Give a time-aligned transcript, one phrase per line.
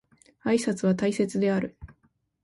[0.43, 1.77] 挨拶は大切である